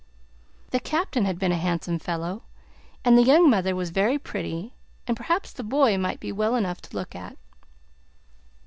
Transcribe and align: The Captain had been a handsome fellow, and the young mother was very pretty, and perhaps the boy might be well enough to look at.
The 0.71 0.79
Captain 0.79 1.25
had 1.25 1.37
been 1.37 1.51
a 1.51 1.57
handsome 1.57 1.99
fellow, 1.99 2.41
and 3.05 3.15
the 3.15 3.21
young 3.23 3.47
mother 3.47 3.75
was 3.75 3.91
very 3.91 4.17
pretty, 4.17 4.73
and 5.05 5.15
perhaps 5.15 5.53
the 5.53 5.61
boy 5.63 5.95
might 5.95 6.19
be 6.19 6.31
well 6.31 6.55
enough 6.55 6.81
to 6.81 6.95
look 6.97 7.13
at. 7.15 7.37